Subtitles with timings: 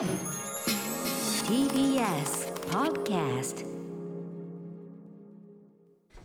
[0.00, 0.08] TBS
[2.70, 3.66] Podcast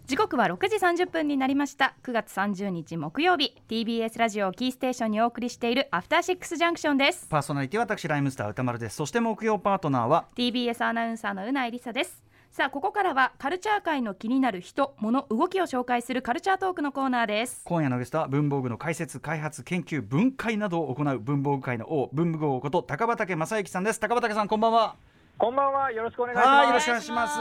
[0.08, 1.94] 時刻は6時30分になりました。
[2.04, 3.54] 9月30日木曜日。
[3.68, 7.28] TBS ラジオをキーステーションにお送りしているアフターシックスジャンクションです。
[7.30, 8.96] パーソナリティは私ライムスター歌丸です。
[8.96, 12.24] そして木曜パートナーは TBS アナウンサーのうないりさです
[12.56, 17.64] さあここからはカルチャー界の気になる人物動きを紹介するカルチャートークのコーナーです。
[17.66, 24.00] 今夜のゲストは文房具の解説開発研究分解などを行う文房具界の王文具王こと高畑正幸さんです。
[24.00, 24.96] 高畑さんこんばんは。
[25.38, 26.48] こんばんは、よろしくお願いします。
[26.48, 27.40] はい、よろしくお願いします。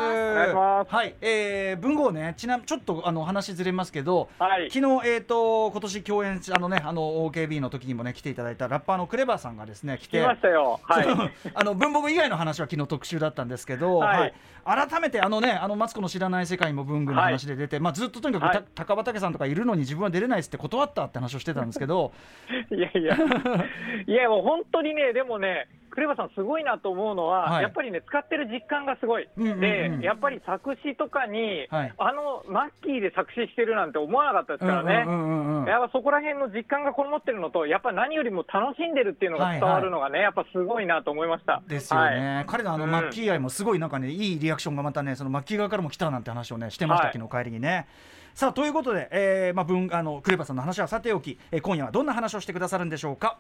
[0.93, 10.19] はい、えー、文豪ね、ちなみちょっとあの話ずれますけど、はい昨日えっ、と今年共演しあのねあの OKB の時にもね来ていただいたラッパーのクレバーさんがですね来て。
[10.19, 10.81] 来ましたよ。
[10.83, 11.07] はい。
[11.55, 14.35] あの文房具以外の話は昨日特集だったんですけど、はい
[14.65, 22.13] 改めてあのねあのマツコの知らない世界にも文具の話で出て、まあずっととにかく、高畑さんとかいるのに自分は出れないっつって断ったって話をしてたんですけど、
[22.73, 23.15] いやいや、
[24.07, 29.29] いやもう本当にね、でもね、クレバさんすごいなと思うのは、はいやっぱりね、使ってる実感がすごい。
[29.37, 35.05] うんうんうんで、やっぱり作詞とかに、はいあのマッキーで作詞してるなんて思わなかったですからね。
[35.07, 41.63] うんうんうんうんやっぱそこら辺の実感がこもってるのと、やっぱ何よりも楽しんでるっていうのが伝わるのがね、やっぱすごいなと思いました。
[41.67, 47.87] ですよね、はい彼のあのうんマッキー愛もすごいなんかね、いいリアクションがまたね、そのマッキー側からも来たなんて話をね、してました、はい昨日帰りにね。
[48.35, 53.39] さあということで、えーまあ、文あのクレバさんの話はさておき、えー今夜はどんな話をしてくださるんでしょうか？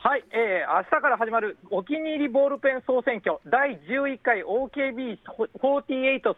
[0.00, 5.18] はい、えー、明日から始まるお気に入りボールペン総選挙第11回 OKB48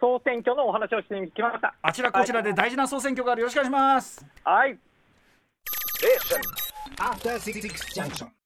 [0.01, 1.75] 総選挙のお話をしてきました。
[1.83, 4.25] あちらこちらで大事な総選挙がある、よろしくお願いします。
[4.45, 4.79] はい、
[6.97, 7.61] After Six
[7.95, 8.40] Junction.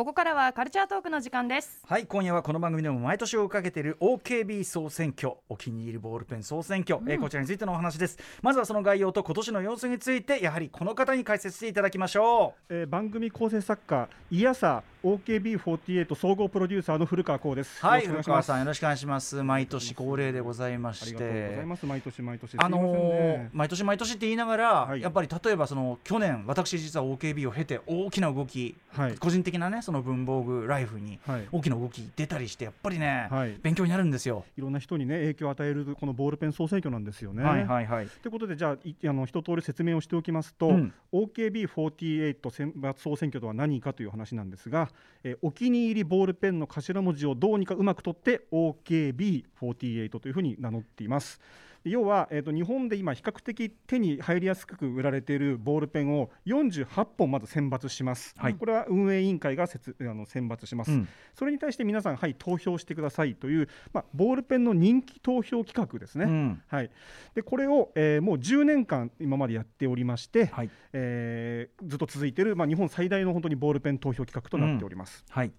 [0.00, 1.82] ここからはカルチャートークの時間です。
[1.86, 8.16] はい今夜はこの番組でも毎年追いかけている OKB 総選挙お気に入りボールペン総選挙、えーこちらについてのお話です。
[8.40, 17.80] まずはその概要と今年の様子についてやはりこの方に解説していただきましょえー番組構成作家イヤサ OKB48 総合プロデューサーの古川光です。
[17.82, 19.42] うはい古川さんよろしくお願いします。
[19.42, 21.86] 毎年恒例でございましありがとうございてます。
[21.86, 22.54] 毎年毎年。
[22.58, 25.00] あの毎年毎年って言いながら、はい。
[25.02, 29.14] やっぱり例えばその去年私実は OKB を経て大きな動き、はい。
[29.16, 34.44] 個人的なねその文房具ライフにはい大きな動き出たりしてやっぱりね、はい勉強になるんですよ。
[34.56, 37.42] いろんな人にね影響を与えるこのボールペン総選挙なんですよね。
[37.42, 38.06] はいはいはい。
[38.06, 44.90] ということでじゃあいあの一通り説明をしておきますと、うん OKB48 選抜総選挙とは何かという話なんですが、
[45.24, 51.40] えーお気に入りボールペンの頭文字をどうにかうまく取って OKB48 というふうに名乗っています。
[51.84, 58.54] で要は、えー、と日本で今比較的手に入りやすく売られているボールペンを48本まず選抜します、はい。
[58.54, 61.08] これは運営委員会が設あの選抜します、うん。
[61.34, 66.24] それに対して皆さん、はい、投票してくださいという、まあ、ボールペンの人気投票企画ですね。
[66.26, 66.62] うん。
[66.66, 66.90] はい、
[67.34, 70.70] でこれを、えーもう10年間今までやっておりまして、はい。
[70.92, 75.24] えーずっと続いている、まあ、日本最大の本当にボールペン投票企画となっております。
[75.30, 75.52] はい。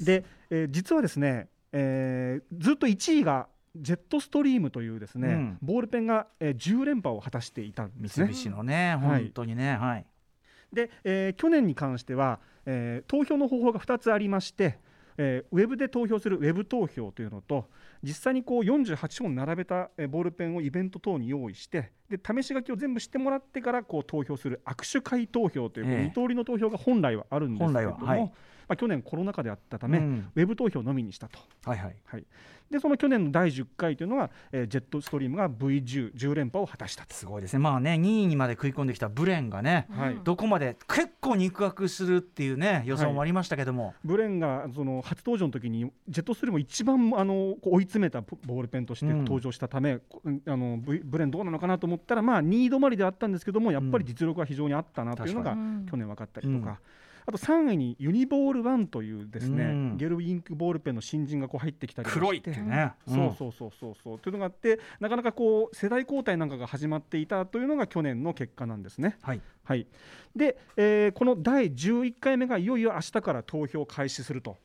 [0.00, 8.26] で、えー実はですね、えーずっと1位がジェットストリームというですね、うんボールペンが、えー10連覇を果たしていたんですね。
[8.26, 10.06] 三菱のね、はい本当にね、はい。
[10.72, 14.78] で、えー去年に関しては、えー投票の方法が2つありまして、
[15.16, 17.68] えーウェブで投票するウェブ投票というのと
[18.02, 28.32] 実際にこう48本並べたえーボールペンをイベント等に用意してで試し書きを全部してもらってからこう投票する握手会投票というええ二通りの投票が本来はあるんですけれども、本来ははい
[28.68, 31.38] まあ、去年コロナ禍であったため、うんウェブ投票のみにしたと。
[31.64, 31.96] はいはい。
[32.04, 32.24] はい、
[32.70, 37.14] でその去年の第10回というのが、えージェットストリームが V10、10連覇を果たしたと。
[37.14, 37.58] すごいですね。
[37.58, 55.56] まあね、2位にまで食い込んできたブレンがね、はいどこまで結構肉薄するっていうね予想もありましたけども、ブレンがその初登場の時にジェットストリームを一番あの追い詰めたボールペンとしてうん登場したため、こあのブブレンどうなのかなと思ったらまあ2位止まりであったんですけどもやっぱり実力が非常にあったなというのが
[55.90, 56.70] 去年分かったりとか。
[56.70, 56.76] うん
[57.26, 62.92] あと3位にユニボール1というですね、うんゲルインクボールペンの新人がこう入ってきたり黒いってね。
[63.06, 69.18] そうそうそうそうそうというのがあってなかなかこう世代交代なんかが始まっていたというのが去年の結果なんですね。
[69.22, 69.40] はい。
[69.64, 69.86] はい、
[70.34, 74.56] で、えーこの第11回目がいよいよ明日から投票を開始すると。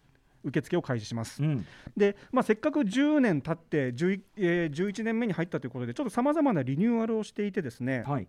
[0.44, 1.66] 受付を開始します、うん。
[1.96, 8.28] でまあ、せっかく10年経って 11,、えー11年目に入ったということでちょっとさまざまなリニューアルをしていてですね、はい。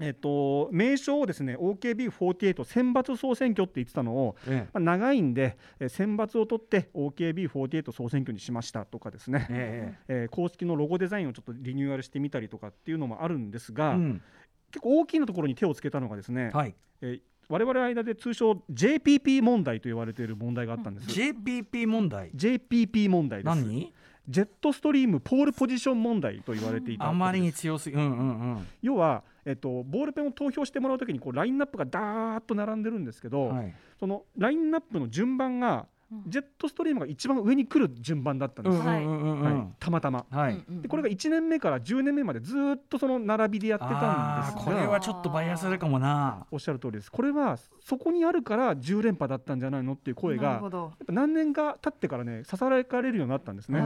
[0.00, 9.96] えっと名称をですね OKB48 選抜総選挙って言ってたのを、えまあ、長いんで、えー選抜を取って OKB48 総選挙にしましたとかですね、え。
[10.08, 14.22] ええー公式のロゴデザインをちょっとリニューアルしてみたりとかっていうのもあるんですが、えうん。
[14.70, 16.74] 結構大きなところに手をつけたのがですね、はい。
[17.02, 17.20] えー
[17.50, 21.08] 我々の間で通称 JPP 問題と言われている問題があったんです。
[21.08, 22.30] JPP 問題。
[22.30, 23.56] JPP 問題です。
[23.56, 23.92] 何？
[24.28, 27.96] ジェットストリームポールポジション問題と言われていたあまりに強すぎ。
[27.96, 28.66] うんうんうん。
[28.82, 33.74] 要は、えっと、ボールペンを投票してもらうときにこうラインナップがダーッと並んでるんですけど、はい。
[33.98, 35.86] そのラインナップの順番が
[36.26, 39.74] ジェットストリームが一番上に来る順番だったんです、はい。
[39.78, 40.26] たまたま。
[40.30, 40.64] はい。
[40.68, 44.60] でこれが1年目から10年目までずっとその並びでやってたんですが。
[44.60, 46.46] これはちょっとバイアスあるかもな。
[46.50, 47.12] おっしゃる通りです。
[47.12, 50.92] これはそこにあるから10連覇だったんじゃないのっていう声がやっなるほど。
[51.06, 53.80] ぱ何年か経ってからねささやかれるようになったんですね。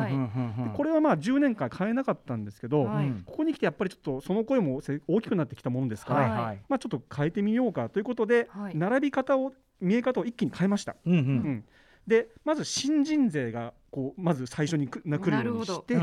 [0.75, 2.89] これはまあ10年間変えなかったんですけど、
[3.27, 6.45] ここに来てやっぱりちょっとその声もせ大きくなってきたものですから、はいはい。
[6.45, 8.77] はいまあ、ちょっと変えてみようかということで、はい。
[8.77, 10.97] 並び方を見え方を一気に変えました。
[11.05, 11.65] うんううんん
[12.07, 16.01] でまず新人勢がこうまず最初にくな来るようにして、で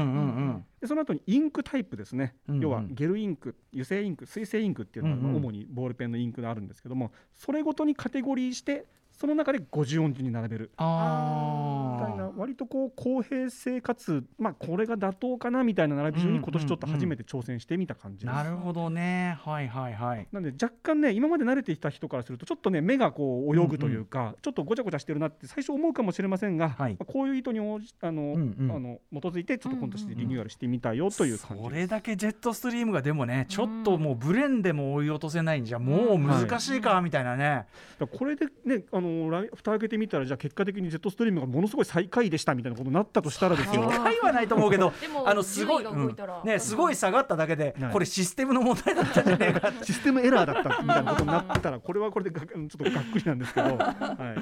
[0.87, 2.61] その後にインクタイプですね、うんうん。
[2.61, 8.85] 要はゲルインク油性インク水性インクっていうのが主にボールペンのインクがあるんですけどもそれごとにカテゴリーして
[9.21, 10.71] その中で50音順に並べる。
[10.71, 10.87] みたい
[12.17, 18.35] なあ割とこう公平性かつ、まあ、これが妥当かなみたいな並び順に今年ちょっと初めて挑戦してみた感じです。
[18.35, 19.37] なるほどね。
[19.43, 20.27] はいはいはい。
[20.31, 26.93] なんで若干ね今まで慣れてきた人からするとちょっとね目がこう泳ぐというか、ちょっとごちゃごちゃしてるなって最初思うかもしれませんが、はい。
[26.93, 28.71] まあこういう意図に応じあの、うんうん。
[28.71, 31.69] あの基づいてちょっと今年でリニューアルしてみたよという感じです。
[31.69, 37.67] それだけジェットストリームがでもねちょっともうブレンでも追い落とせないんじゃもう難しいかみたいなね、
[37.99, 43.89] だからこれでねあの来蓋開けてみたらじゃあ結果的にジェットストリームがものすごい最下位でしたみたいなことになったとしたらですよ。
[43.89, 46.15] 高いはないと思うけどでもあのすごい、うん。
[46.45, 47.93] ねすごい下がっただけで、はい。
[47.93, 53.77] これシステムの問題だったんじゃねえかシステムエラーだったみたいなことになってたらこれはこれでがちょっとがっくりなんですけど。
[53.77, 54.35] は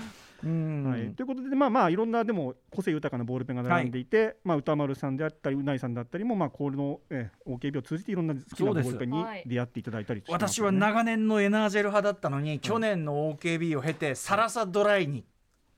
[0.44, 0.46] い。
[0.46, 0.84] うん。
[0.90, 15.24] はい、ということでまあまあいろんなでも個性豊かなボールペンが並んでいて、まあ歌丸さんであったりうないさんだったりもまあこの、えー、OKB を通じていろんな好きなボールペンにはい出会っていただいたりしてます私は長年のエナージェル派だったのに、去年の OKB を経てサラサドライに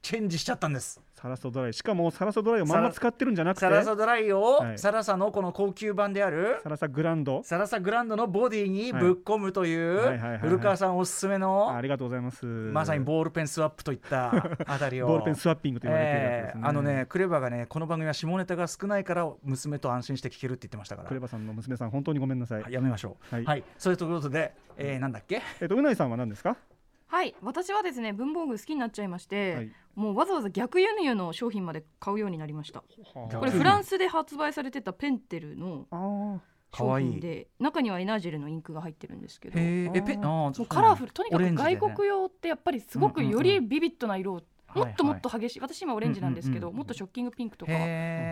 [0.01, 0.99] チェンジしちゃったんです。
[1.13, 1.73] サラサドライ。
[1.73, 3.59] しかもサラサドライをまんま使ってるんじゃなくて。
[3.59, 4.79] サラサドライを、はい。
[4.79, 7.43] サラサのこの高級版であるサラサグランド。
[7.43, 10.37] サラサグランドのボディにぶっ込むという、はいはいはいはい。
[10.39, 12.43] 古川さんおすすめあのありがとうございます。
[12.47, 14.33] まさにボールペンスワップといった
[14.65, 15.07] あたりを。
[15.07, 21.07] ボールペンスワッピングと言われているやつですね、えーあのねクレバがねこの番組は下ネタが少ないから娘と安心して聞けるって言ってましたから。
[21.07, 23.35] クレバさんの娘さん本当にごめんなさい、はいやめましょう。
[23.35, 23.63] は、はいい。
[23.77, 25.43] そういうところで、えー、なんだっけ？
[25.61, 26.57] えっとうないさんは何ですか？
[27.11, 29.71] はい私はですね文房具好きになっちゃいまして、はい。
[29.95, 32.85] もうわざわざ逆輸入の商品まで買うようになりました。
[33.29, 36.39] 逆これフランスで発売されてたペンテルの商
[36.71, 37.11] かわいい。
[37.11, 44.41] 品で中にはエナージェルのインクが入ってるんですけどえペもうカラフルとにかく外国用ってやっぱりすごくよりビビッドな色をは
[44.75, 47.75] いもっともっと激しい私今オレンジなんですけど、うんうんうんもっとショッキングピンクとかい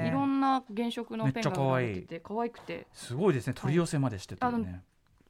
[0.10, 1.90] ろんな原色のペンが愛い。
[1.90, 2.88] 売られてて可愛くて。
[2.94, 3.54] すごいですね。
[3.54, 4.84] 取り寄せまでしててね、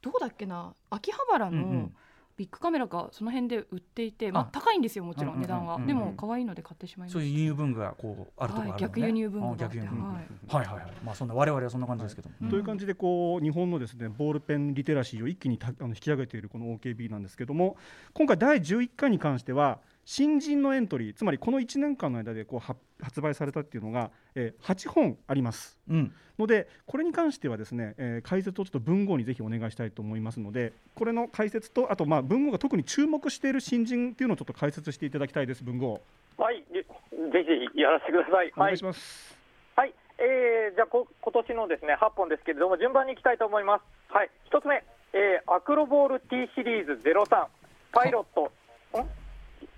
[0.04, 1.74] どこだっけな秋葉原うんうん。
[1.81, 1.92] の
[2.39, 7.19] ビッグカメラがその辺で売っていて、まああ高いんですよもちろうん値段は、でも可愛いので買ってしまいました。
[7.19, 10.27] そういう輸入文具がこうあるところあるのね、はい逆輸入文具があってあ逆輸入はい。
[10.47, 10.94] はいはいはい。
[11.03, 17.75] まあそんな我々はそんな感じですけどという感じでこう日本のですねボールペンリテラシーを一気にたあの引き上げているこの OKB なんですけども
[18.13, 19.80] 今回第11回に関しては
[20.11, 25.77] 新人のエントリーつまりこの1年間の間でこうは発売されたっていうのが、えー8本あります。
[25.88, 26.11] うん。
[26.39, 36.01] のでこれに関してはですね、えー解説をちょっと文豪にぜひお願いしたいと思いますのでこれの解説とあとまあ文豪が特に注目している新人っていうのをちょっと解説していただきたいです文豪。
[36.39, 36.83] はい、ぜ
[37.31, 38.33] ぜひやらせてください。
[38.33, 38.51] はい。
[38.57, 39.38] お願いし、ます、
[39.75, 43.83] はい、えー、じゃあこ今年のですね8本ですけれども順番にいきたいと思います。
[44.12, 44.83] はい、一つ目、
[45.13, 47.45] えー、アクロボール T シリーズ03
[47.91, 48.51] パイロット、
[49.00, 49.19] ん？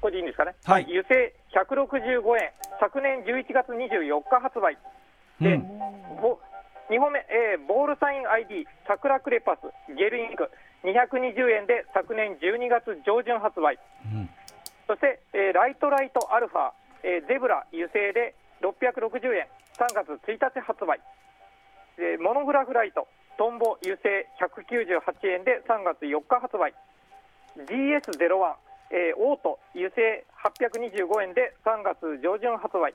[0.01, 0.55] これでいいんですかね。
[0.65, 0.83] はい。
[0.89, 4.77] 油性165円、昨年11月24日発売。
[5.39, 5.67] で、うん。
[6.21, 6.37] ぼ
[6.89, 10.49] 2本目、えー、ボールサイン ID 桜クレパスゲルインク。
[10.83, 13.77] 220円で昨年12月上旬発売。
[14.05, 14.29] うん。
[14.87, 16.71] そして、えーライトライトアルファ、
[17.03, 20.99] えーゼブラ油性で660円、3月1日発売、
[21.97, 26.73] えーモノグラフライトトンボ油性198円で3月4日発売、
[27.55, 32.93] DS01、えーオート油性825円で3月上旬発売、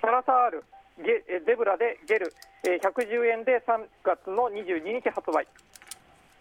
[0.00, 0.64] サラサール
[1.02, 2.32] ゲえーゼブラでゲル、
[2.64, 5.46] えー110円で3月の22日発売。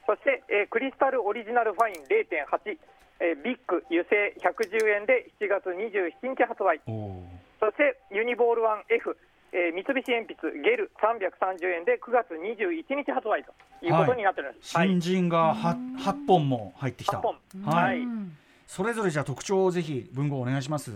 [0.06, 2.78] そして、えークリスタルオリジナルファイン0.8、
[3.22, 6.80] えービッグ油性110円で7月27日発売。
[7.60, 9.18] そしてユニボール 1F、
[9.52, 13.52] えー三菱鉛筆ゲル330円で9月21日発売と
[13.82, 14.78] いうことになっております。
[14.78, 17.18] はい、新人が 8, 8本も入ってきた。
[17.18, 17.36] 8本。
[17.66, 17.98] はい。
[18.00, 18.38] うん
[18.68, 20.92] それぞれじゃあ特徴をぜひ文豪お願いします。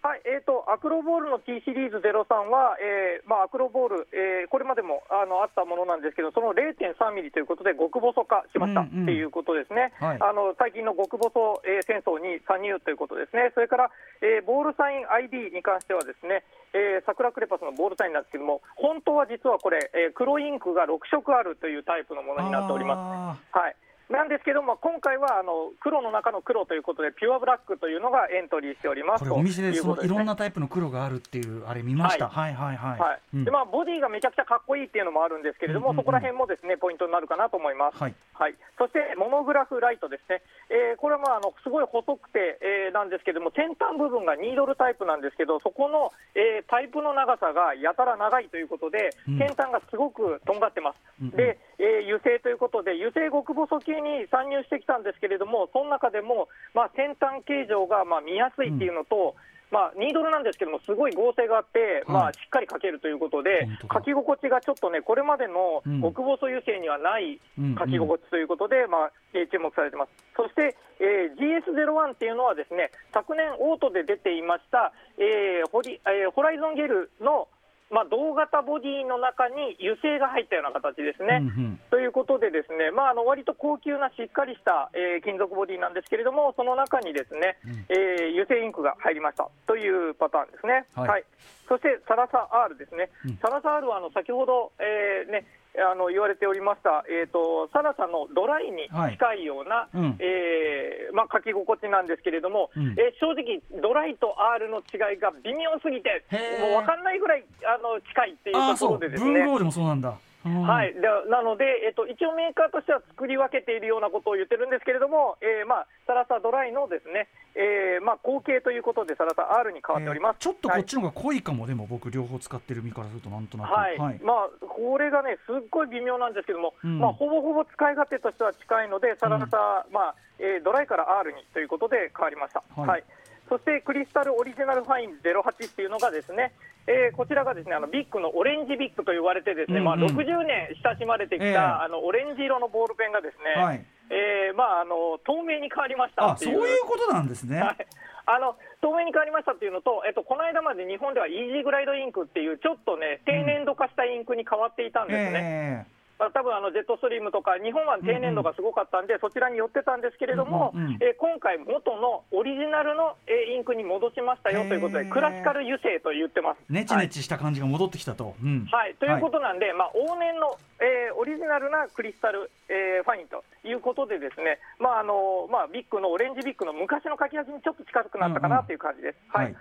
[0.00, 9.02] はいえー、とアクロボールの T シリーズ03は、えーまあ、アクロボール、えーこれまでもあのあったものなんですけど、その0.3ミリということで極細化しましたうんうん。
[9.04, 10.18] っていうことですね、はい。
[10.18, 11.28] あの最近の極細、
[11.68, 13.90] えー戦争に参入ということですね、それから、
[14.24, 23.52] えーボールサイン ID に関しては、ですね、えー、桜クレパスのボールサインなんですけども、本当は実はこれ、えー黒インクが6色あるというタイプのものになっております。
[23.52, 23.76] あはい
[24.10, 32.28] なんですけども、今回はあの黒の中の黒ということで、ピュアブラックというのがエントリーしておりますこれお店でそのいろんなとタイプの黒があるっていうあれ見ました。
[32.28, 32.54] はい。
[32.54, 32.98] はいはい。
[32.98, 33.20] はい。
[33.34, 33.44] うん。
[33.44, 36.02] でまあ、ボディがめちゃくちゃかっこいいっていうのもあるんですけれども、うんうんうん。
[36.02, 37.98] そこら辺もですねポイントになるかなと思います。
[37.98, 38.14] はい。
[38.34, 40.40] はい、そしてモノグラフライトですね、
[40.70, 49.38] えーこれはまああのすごい細くて、えーなんですけども、先端部分がニードルタイプなんですけど、そこの、えーパイプの長さがやたら長いということで、うん。
[49.38, 50.96] 先端がすごくとんがってます。
[51.20, 51.36] うんうん。
[51.36, 59.34] で、えー油性ということで、油性極細系に参入してきたんですけれども、その中でも、まあ、先端形状がまあ見やすいっていうのと、
[59.70, 66.02] まあ、ニードルなんですけども、すごい合成があって、まあ、はいしっかり書けるということで書き心地がちょっとね、これまでのうん。
[66.02, 70.10] 極細油性にはないうん書き心地ということで、まあえー注目されてます。
[70.36, 77.46] そして、えー GS01 っていうのはですね、昨年オートで出ていました、えーホリえーホライゾンゲルの、
[77.90, 81.42] まあ、同型ボディの中に油性が入ったような形ですね。
[81.42, 81.80] うんうん。
[81.90, 89.48] ということで、ですね、まあ、あの割と高級なしっかりした、えー金属ボディなんですけれども、その中にですね、えー油性インクが入りました。
[89.66, 90.86] というパターンですね。
[90.94, 91.24] はい。
[91.68, 93.36] そしてサラサ R ですね、うん。
[93.38, 95.44] サラサ R はあの先ほど、えーね、
[95.78, 100.16] あの言われておりました、えー、とサラサのドライに近いような、うん。
[100.18, 102.94] えーまあ、書き心地なんですけれども、うん。
[102.98, 106.24] えー正直、ドライと R の違いが微妙すぎて、
[106.60, 109.42] もう分かんないぐらいあの近いっていうところでですね。
[109.42, 110.14] 文豪でもそうなんだ。
[110.44, 110.62] うん。
[110.62, 120.36] はい、でなので、えっと、一応メーカーとしては作り分けているようなことを言ってるんですけれども、えーまあ、サラサドライのですね、えーまあ、後継ということで、サラサ R に変わっております。
[120.36, 123.72] えーちょっとこっちの方が濃いかも、でも僕両方使ってる身からするとなんとなく。
[123.72, 126.98] はい、まあ、これがね、すっごい微妙なんですけども、うん。
[126.98, 132.62] まあ、ほぼほぼ使い勝手としては近いので、サラサ、まあえードライから R にということで変わりました。
[132.74, 132.88] はい。
[132.88, 133.04] はい
[133.50, 136.54] そしてクリスタルオリジナルファイン08っていうのがですね、
[136.86, 146.62] えーこちらがですねあのビッグのオレンジビッグと言われてですね、うんうんまあ60年親しまれてきた、ええあのオレンジ色のボールペンがですね、はいえーまああの透明に変わりましたあそうっていう。
[146.62, 147.58] いうことなんですね。
[147.58, 147.86] はい
[148.26, 155.86] あの透明に変わりましたっていうのと、えっと、この間まで日本ではイージーグライドインクっていう、ちょっとね、低粘度化したインクに変わっていたんですね。
[155.90, 161.00] えまあ、多分あのジェットストリームとか、日本は低粘度がすごかったんで、そちらに寄ってたんですけれども、うんうんうん。
[161.00, 166.58] えー今回、元のオリジナルの、えーインクに戻しましたよということで、クラシカル油性と言ってます。
[166.68, 168.36] ー、ネチネチした感じが戻ってきたと。
[168.36, 168.68] うん。
[168.70, 179.16] はい、ということなんで、まあ、往年の、えーオリジナルなクリスタル、えーファインということで、ですね、まああのまあ、ビッグのオレンジビッグの昔の書き味にちょっと近くなったかなという感じです。
[179.32, 179.44] はい。
[179.46, 179.56] はい。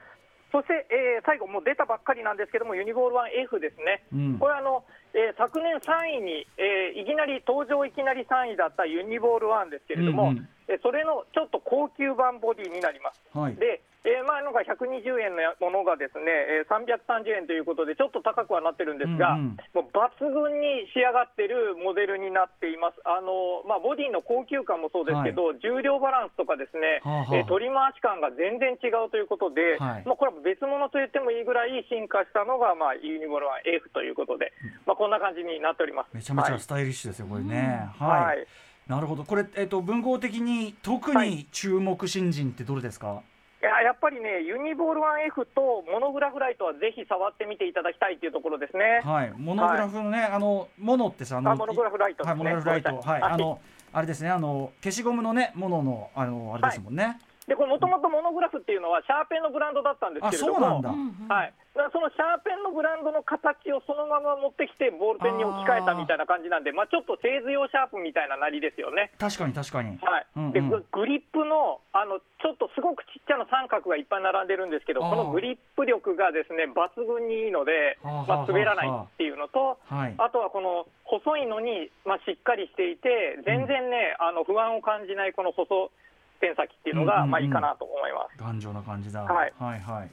[0.51, 3.15] そして、えー最後、もう出たばっかりなんですけども、ユニボール
[3.47, 4.39] 1F ですね、うん。
[4.39, 13.21] これあの、えー昨年3位に、えーいきなり登場いきなり3位だったユニボール1ですけれども、うんうんえーそれのちょっと高級版ボディになります。
[13.33, 13.55] はい。
[13.55, 16.23] で、えー前のが120円のものがですね、
[16.63, 22.99] えー330円ということで、ちょっと高くはなってるんですが、うんうんもう抜群に仕上がってるモデルになっています。
[23.05, 34.51] あのまあ、ボディの高級感もそうですけど、重量バランスとかですね、はあはあえー取り回し感が全然違うということで、はいまあ、これは別物と言ってもいいぐらい進化したのが、まあ、ユニボルワン F ということで、
[34.87, 36.15] まあ、こんな感じになっております。
[36.15, 37.89] めちゃめちはいゃスタイリッシュですよ、これね。
[37.99, 38.47] はいはい。
[38.87, 39.23] なるほど。
[39.23, 43.21] これ、えっ、と、文豪的に特に注目新人ってどれですか？
[43.61, 45.01] いややっぱりね、ユニボール
[45.35, 49.01] 1F とモノグラフライトはぜひ触ってみていただきたいというところですね。
[49.03, 49.33] はい。
[49.35, 53.59] モノグラフのね、あの、モノってさ、あの、あモノグラフライトはい、ねモノグラフライト、あの、
[53.91, 57.19] あれですね、あの、消しゴムのね、モノの、あの、あれですもんね。
[57.49, 60.81] でこれ、もともとモノグラフっていうのは、シャーペンのブランドだったんですあ、けれども、そうなん
[61.27, 61.33] だ。
[61.33, 69.11] はい、だからそのシャーペンのブランドの形をそのまま持ってきて、ボールペンに置き換えたみたいな感じなんで、まあ、ちょっと製図用シャープみたいななりですよね。
[69.17, 69.97] 確かに、確かに。
[69.97, 80.15] はいうんうんでググリップのあのちょっとすごくちっちゃな三角がいっぱい並んでるんですけど、このグリップ力がですね抜群にいいので、まあ、滑らないっていうのと、はい。
[80.17, 85.91] あとはこの細いのに、まあ、しっかりしていて、全然ね、あの不安を感じないこの細
[86.39, 88.37] ペン先っていうのが、うんうんうんまあ、いいかなと思います。
[88.39, 89.23] 頑丈な感じだ。
[89.23, 90.11] はいはい、はい。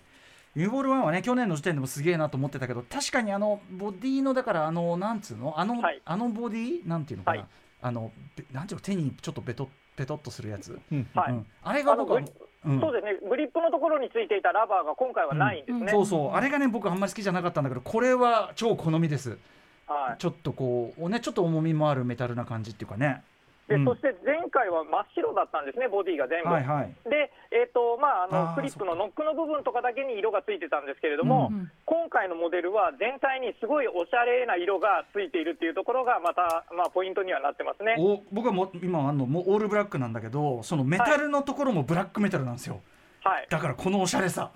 [0.55, 6.89] ユーボール1はね、去年の時点でもすげえなと思ってたけど、確かにあのボディの、だから、あの、なんつうの、あの、はいあのボディ？
[6.89, 7.41] なんていうのかな？
[7.41, 7.49] はい
[7.83, 10.79] あの、べなんていうの、手にちょっとベト、ベトっとするやつ。
[10.91, 12.21] うんはいうん、あれが僕は
[12.65, 15.93] うんそうですね、グリップのところについていたラバーが今回はないんですね。
[15.93, 19.39] そうそう、あれがね、僕あんまり好きじゃなかったんだけど、これは超好みです。
[19.87, 23.23] はいちょっとこう、ね、ちょっと重みもあるメタルな感じっていうかね。
[23.69, 23.85] うん。
[23.85, 26.51] でそして前回は真っ白だったんですね、ボディが全部。
[26.51, 26.95] はいはい。
[27.09, 37.97] で、えーとまあ、あのクリップのノックの部分とかだけに色がついてたんですけれども、うん今回のモデルは全体にすごいおしゃれな色がついているっていうところが、また、まあ、ポイントにはなってますね。
[37.99, 42.81] お僕はもう今あんのもうオールブラックなんだけどそのメタルのところもブラックメタルなんですよ、
[43.25, 44.51] はい、だからこのおしゃれさ。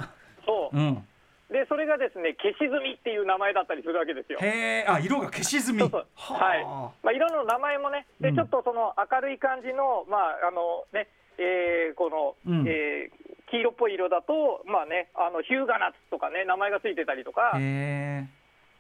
[0.46, 0.76] そう。
[0.76, 1.04] うん
[1.50, 4.38] でそれがですね消し済みっていう名前だったりするわけですよ。
[4.40, 6.07] へえあ色が消し済みそうそう。
[6.14, 8.37] はいはまあ、色の名前もね、でうん。
[8.37, 12.69] ちょっとその明るい感じの、まああのねえーこの、うん。
[12.69, 17.50] えー黄色っぽい色だと、まあね、あのヒューガナッツとかね、名前がついてたりとか。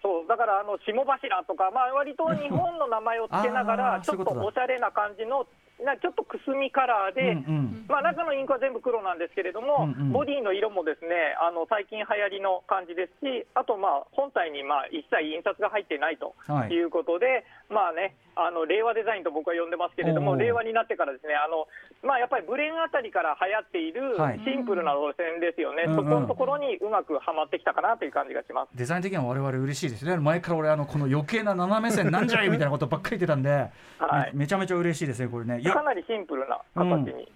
[0.00, 0.28] そう。
[0.28, 5.44] だからあの霜柱とか、まあ割と日本の名前を付けなが あら、ちょっとおしゃれな感じの、
[5.84, 7.84] なちょっとくすみカラーで、うんうん。
[7.88, 10.12] まあ、中のインクは全部黒なんですけれども、うんうん。
[10.12, 16.74] ボディの色もですねあの最近流行りの感じですし、あと、まあ、本体にまあ一切印刷が入ってないとはい。
[16.74, 21.66] いうことで、まあね、あの令和デザインと僕は呼んでますけれども、令和になってからですねあの、
[22.04, 24.40] まあ、やっぱりブレンあたりから流行っているはい。
[24.44, 25.96] シンプルな路線ですよね、うんうん。
[25.96, 28.76] そこのところにうまくはまってきたかなという感じがします。
[28.76, 30.16] デザイン的には我々嬉しいですね。
[30.16, 33.50] 前から俺あのこの余計な斜め線なんじゃいみたいなことばっかり言ってたんで、
[33.98, 34.30] はい。
[34.34, 36.84] めめちゃめちゃ嬉しいですねこれねかなりシンプルな形
[37.14, 37.30] に、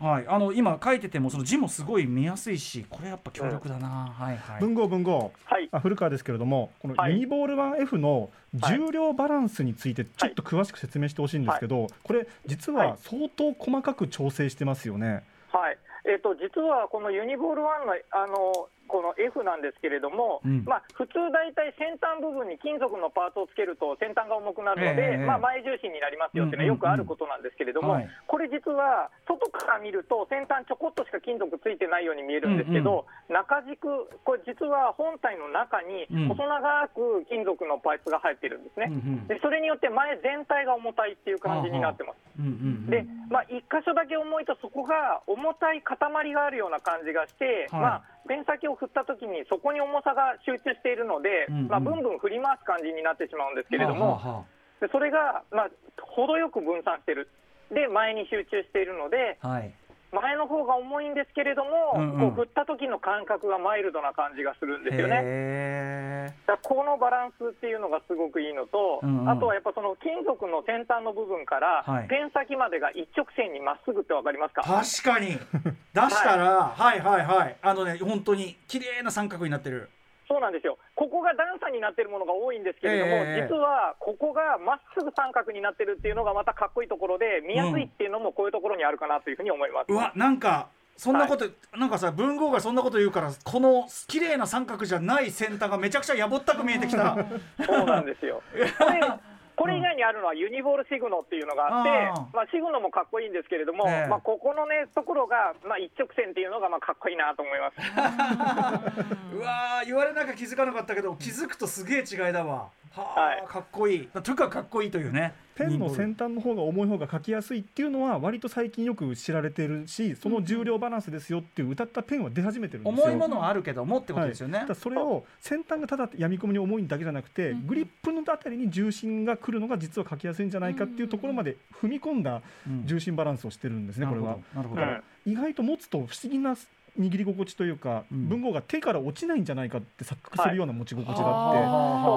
[0.00, 0.24] はい。
[0.28, 4.60] あの今書いててもその字もすごい見やすいしこれやっぱ強力だな、はいはい。
[4.60, 5.32] 文豪文豪。
[5.44, 5.68] はい。
[5.72, 7.12] あ古川ですけれどもこのはい。
[7.12, 12.88] ユニボール 1F の重量バランスについてちょっと詳しく説明してほしいんですけど、これ実はい。
[12.90, 15.24] は相当細かく調整してますよね。
[15.52, 15.78] はい。
[16.04, 20.64] えー、と実はこのユニボール1のあのこの F なんですけれども、うん。
[20.64, 28.16] まあ、普通、大体先端部分に金属のパーツをつけると先端が重くなるので、ええまあ、前重心になりますよっていうのはよくあることなんですけれども、うんうんうんはい。
[28.26, 33.86] これ実は外から見ると先端ちょこっとしか金属ついてないように見えるんですけど、中軸、
[34.24, 36.28] これ実は本体の中にうん。
[36.28, 38.86] 細長く金属のパーツが入ってるんですね。
[38.88, 39.26] うんうん。
[39.28, 42.16] でそれによって前全体が重たいっていう感じになってます。
[42.38, 42.54] うんうんう
[42.86, 42.90] ん。
[42.90, 45.98] で、まあ、一箇所だけ重いと、そこが重たい塊
[46.32, 47.80] があるような感じがして、はい。
[47.80, 51.68] まあ、ペン先を振ったときに、そこに重さが集中しているので、うんうん。
[51.68, 54.44] まあ、ブンブン振り回す感じになってしまうんですけれども、はあは
[54.80, 57.28] でそれが、まあ、程よく分散してる、
[57.72, 59.72] で、前に集中しているので、あはい
[60.12, 62.32] 前の方が重いんですけれども、うんうん。
[62.34, 65.20] こう振った時の感覚がマイルドな感じがするんですよね。
[65.22, 69.30] へだこのバランスっていうのがすごくいいのと、うんうん。
[69.30, 72.08] あとはやっぱその金属の先端の部分から、はい。
[72.08, 74.62] ペン先までが一直線にまっすぐってわかりますか？
[74.62, 75.36] ー確かに。
[75.92, 77.56] 出したら、はい、はいはい。
[77.60, 79.90] あのね本当に綺麗な三角になってる
[80.28, 89.92] そうなんですよ、ここが段差になってるものが多いんですけれども、ええ実はここがまっすぐ三角になってるっていうのがまたかっこいいところで、見やすいっていうのもこういうところにあるかなというふうに思います。
[89.92, 97.16] うわなんかそんなこと、なんかさ文豪がそんなこと言うからこの綺麗な三角じゃない先端がめちゃくちゃやぼったく見えてきた
[97.64, 98.42] そうなんですよ。
[99.58, 102.36] これ以外にあるのはユニボールシグノっていうのがあって、あー。
[102.36, 104.08] まあ、シグノもかっこいいんですけれども、ええ。
[104.08, 107.82] まあ、ここのねところが、まあ、一直線っていうのがまあかっこいいなと思います。
[109.34, 113.46] うわー言われなきゃ気づかなかったけど気づくとすげえ違いだわはい。
[113.46, 114.06] かっこいい。
[114.06, 115.34] というかかっこいいというね。
[115.58, 123.04] ペンの先端の方が重い方が書きやすいっていうのは割と最近よく知られてるしその重量バランスですよっていう歌ったペンは出始めてるんですよ。
[123.04, 134.38] 重いものはあるけどもってことですよね、はい、ただそれを先端がただやみ込みに重いだけじゃなくて、グリップのあたりに重心が来るのが実は書きやすいんじゃないかっていうところまで踏み込んだうん重心バランスをしてるんですね、これは。
[134.54, 134.80] なるほど。
[134.80, 136.56] なるだから意外と持つと不思議な
[136.98, 138.28] 握り心地というか、うん。
[138.28, 141.62] 文豪が手から落ちないんじゃないかって錯覚するような持ち心地があはい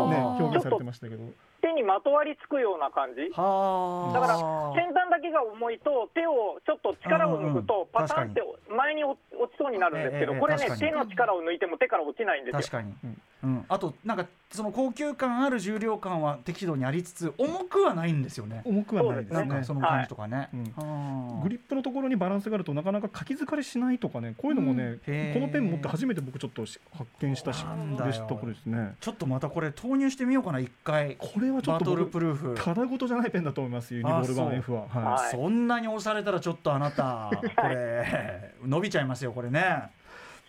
[0.09, 1.23] って、はね、あ表現されてましたけど。
[1.61, 3.29] 手にまとわりつくような感じ？
[3.37, 4.33] はあだから
[4.73, 9.15] 先端だけが重いと手をちょっと力を抜くとパタンって前に落
[9.53, 12.59] ちそうになるんですけどええこれね手の力を抜いても手から落ちないんですよ。
[12.61, 12.95] 確かに、
[13.43, 13.53] ううん。
[13.55, 18.61] んあとなんかその高級感ある重量感は適度にありつつ重くはないんですよね。
[18.65, 19.39] 重くはないですね。
[19.39, 21.43] なんかその感じとかね、うんはあ。
[21.43, 24.97] グリップのところにバランスがあるとなかなか書き疲れしないとかねこういうのもね、
[25.33, 28.09] このペン持って初めて僕ちょっとし発見したしなんだよ。
[28.09, 28.95] 嬉しいところですね。
[28.99, 31.15] ちょっとまたこれ投入してみようかな一回。
[31.17, 32.55] これはちょっとバトル僕プルーフ。
[32.61, 34.59] ただごとじゃないペンだと思いますユニボール版あそう。
[34.59, 35.27] F は、ははい。
[35.29, 39.83] いそんなに押されたらちょっとあなたこれ 伸びちゃいますよこれね。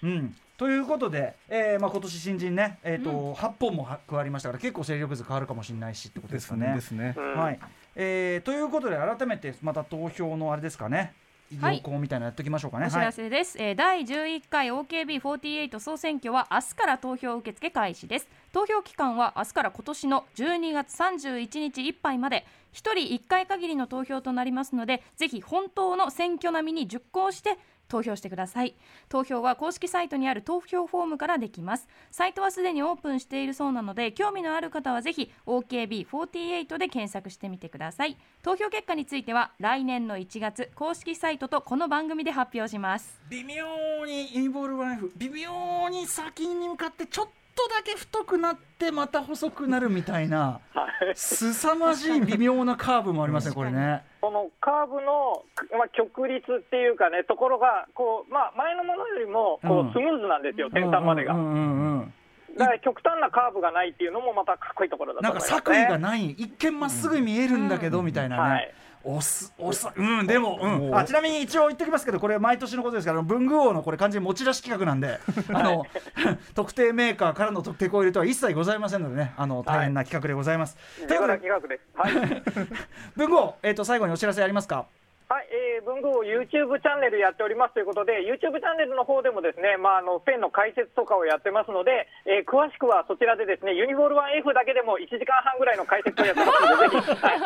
[0.02, 6.72] うんということで、えーまあ、今年新人ね、えーと8本もは加わりましたから結構勢力図変わるかもしれないしってことでですかね。
[6.72, 7.16] ですね。
[7.18, 7.36] うん。
[7.36, 7.58] はい。
[7.96, 11.14] えーということで改めてまた投票のあれですかね。
[11.60, 11.82] はい。
[11.82, 12.86] 動向みたいなのやっておきましょうかね。
[12.86, 18.28] お知らせです、えー第11回 OKB48 総選挙は明日から投票受付開始です。
[18.52, 22.46] 投票期間は明日から今年の12月31日いっぱいまで。
[22.72, 27.58] 1人1回限りの投票となりますのでぜひ本当の選挙並みに熟考して
[27.92, 28.74] 投票してください。
[29.10, 31.86] 投票は公式サイトにある投票フォームからできます。
[32.10, 38.16] サイトはすでにオープンしているそうなので興味のある方はぜひ OKB48 で検索してみてください。
[38.42, 43.20] 投票結果については来年の1月公式サイトとこの番組で発表します。
[43.28, 54.04] 微妙にインボールワイフ微妙に先に向かってちょっとだけ太くなってまた細くなるみたいなはい凄まじい微妙なカーブもありますねこれね。
[54.20, 55.42] このカーブの、
[55.76, 61.34] まあ、曲率っていうかね、ところがこう、まあ、前のものよりもこうんうスムーズなんですよ、先端までが。
[61.34, 62.14] うんうんうんうん
[62.54, 65.60] だから極端なカーブがないっていうのもまたかっこいいところだとなん思います、ね。
[65.62, 75.18] か作為がない一見まっすぐ見えるんだけどみたいなね、はいおすおすうんでも、うん、おあちなみに一応言っておきますけどこれ毎年のことですから文具王のこれ完全に持ち出し企画なんで
[75.52, 75.86] あの
[76.54, 81.82] 特定メーカーからの手こ入れとは一切ございませんのでねあの大変な企画でございます、ということで企画です。
[81.94, 82.42] はい。
[83.16, 84.86] 文具王、えー、と最後にお知らせありますか？
[85.32, 97.40] はい、えー、文具を YouTube チャンネルやっておりますということで、YouTube チャンネルの方でもですね、まあ、あのペンの解説とかをやってますので、えー詳しくはそちらでですね、ユニボール 1F だけでも1時間半ぐらいの解説をやってますので、ぜひ、はい、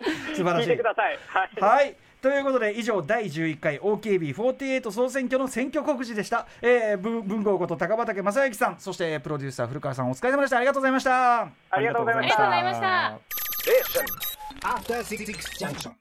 [0.34, 0.68] 素晴らしい。
[0.70, 1.18] 聞いてください。
[1.26, 1.60] はい。
[1.60, 1.96] はい。
[2.20, 10.56] ということで以上第11回 OKB48 総選挙の選挙告示でした、えー、文文豪こと高畑正幸さんそしてプロデューサー古川さんお疲れ様でした。
[10.56, 11.42] ありがとうございました。
[11.42, 12.50] ありがとうございました。
[12.50, 13.20] ありがとうございまし
[15.84, 15.92] た.